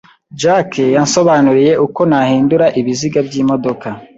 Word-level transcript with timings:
Jack 0.41 0.69
yansobanuriye 0.95 1.73
uko 1.85 2.01
nahindura 2.09 2.65
ibiziga 2.79 3.19
by'imodoka. 3.27 3.87